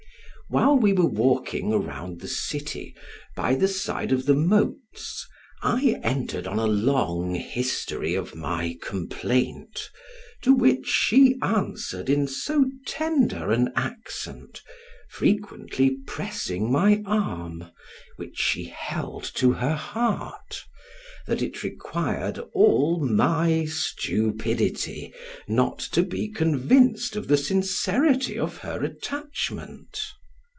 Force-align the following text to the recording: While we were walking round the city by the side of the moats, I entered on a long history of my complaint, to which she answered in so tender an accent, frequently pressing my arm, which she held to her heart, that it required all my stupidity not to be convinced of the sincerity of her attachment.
While 0.49 0.77
we 0.79 0.91
were 0.91 1.07
walking 1.07 1.69
round 1.69 2.19
the 2.19 2.27
city 2.27 2.93
by 3.37 3.55
the 3.55 3.69
side 3.69 4.11
of 4.11 4.25
the 4.25 4.33
moats, 4.33 5.25
I 5.61 5.97
entered 6.03 6.45
on 6.45 6.59
a 6.59 6.67
long 6.67 7.35
history 7.35 8.15
of 8.15 8.35
my 8.35 8.77
complaint, 8.81 9.89
to 10.41 10.53
which 10.53 10.87
she 10.87 11.37
answered 11.41 12.09
in 12.09 12.27
so 12.27 12.69
tender 12.85 13.49
an 13.53 13.71
accent, 13.77 14.61
frequently 15.09 15.91
pressing 16.05 16.69
my 16.69 17.01
arm, 17.05 17.71
which 18.17 18.37
she 18.37 18.65
held 18.65 19.23
to 19.35 19.53
her 19.53 19.75
heart, 19.77 20.65
that 21.27 21.41
it 21.41 21.63
required 21.63 22.39
all 22.53 22.99
my 23.07 23.63
stupidity 23.63 25.13
not 25.47 25.79
to 25.79 26.03
be 26.03 26.27
convinced 26.27 27.15
of 27.15 27.29
the 27.29 27.37
sincerity 27.37 28.37
of 28.37 28.57
her 28.57 28.83
attachment. 28.83 29.97